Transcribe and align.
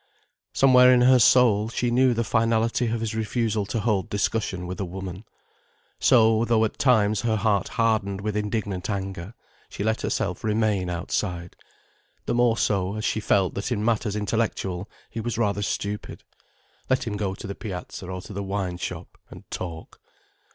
Somewhere 0.51 0.91
in 0.91 1.01
her 1.01 1.19
soul, 1.19 1.69
she 1.69 1.91
knew 1.91 2.15
the 2.15 2.23
finality 2.23 2.87
of 2.87 3.01
his 3.01 3.13
refusal 3.13 3.67
to 3.67 3.79
hold 3.79 4.09
discussion 4.09 4.65
with 4.65 4.79
a 4.79 4.83
woman. 4.83 5.25
So, 5.99 6.43
though 6.43 6.65
at 6.65 6.79
times 6.79 7.21
her 7.21 7.35
heart 7.35 7.67
hardened 7.67 8.19
with 8.19 8.35
indignant 8.35 8.89
anger, 8.89 9.35
she 9.69 9.83
let 9.83 10.01
herself 10.01 10.43
remain 10.43 10.89
outside. 10.89 11.55
The 12.25 12.33
more 12.33 12.57
so, 12.57 12.95
as 12.95 13.05
she 13.05 13.19
felt 13.19 13.53
that 13.53 13.71
in 13.71 13.85
matters 13.85 14.15
intellectual 14.15 14.89
he 15.07 15.21
was 15.21 15.37
rather 15.37 15.61
stupid. 15.61 16.23
Let 16.89 17.05
him 17.05 17.15
go 17.15 17.35
to 17.35 17.45
the 17.45 17.53
piazza 17.53 18.07
or 18.07 18.21
to 18.23 18.33
the 18.33 18.41
wine 18.41 18.77
shop, 18.77 19.19
and 19.29 19.43
talk. 19.51 20.01